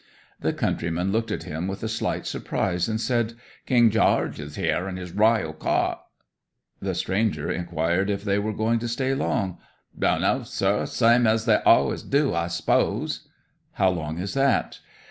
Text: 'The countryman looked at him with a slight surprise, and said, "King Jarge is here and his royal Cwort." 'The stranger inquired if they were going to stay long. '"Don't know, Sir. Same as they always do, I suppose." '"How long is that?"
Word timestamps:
'The 0.39 0.53
countryman 0.53 1.11
looked 1.11 1.29
at 1.29 1.43
him 1.43 1.67
with 1.67 1.83
a 1.83 1.87
slight 1.87 2.25
surprise, 2.25 2.89
and 2.89 2.99
said, 2.99 3.33
"King 3.67 3.91
Jarge 3.91 4.39
is 4.39 4.55
here 4.55 4.87
and 4.87 4.97
his 4.97 5.11
royal 5.11 5.53
Cwort." 5.53 5.99
'The 6.81 6.95
stranger 6.95 7.51
inquired 7.51 8.09
if 8.09 8.23
they 8.23 8.39
were 8.39 8.51
going 8.51 8.79
to 8.79 8.87
stay 8.87 9.13
long. 9.13 9.59
'"Don't 9.99 10.21
know, 10.21 10.41
Sir. 10.41 10.87
Same 10.87 11.27
as 11.27 11.45
they 11.45 11.57
always 11.57 12.01
do, 12.01 12.33
I 12.33 12.47
suppose." 12.47 13.27
'"How 13.73 13.91
long 13.91 14.17
is 14.17 14.33
that?" 14.33 14.79